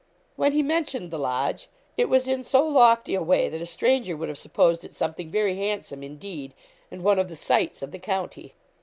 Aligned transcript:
When 0.35 0.53
he 0.53 0.63
mentioned 0.63 1.11
the 1.11 1.19
Lodge, 1.19 1.67
it 1.95 2.09
was 2.09 2.27
in 2.27 2.43
so 2.43 2.67
lofty 2.67 3.13
a 3.13 3.21
way 3.21 3.49
that 3.49 3.61
a 3.61 3.67
stranger 3.67 4.17
would 4.17 4.29
have 4.29 4.37
supposed 4.39 4.83
it 4.83 4.95
something 4.95 5.29
very 5.29 5.55
handsome 5.57 6.01
indeed, 6.01 6.55
and 6.89 7.03
one 7.03 7.19
of 7.19 7.29
the 7.29 7.35
sights 7.35 7.83
of 7.83 7.91
the 7.91 7.99
county. 7.99 8.55